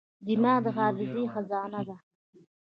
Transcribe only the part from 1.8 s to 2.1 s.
ده.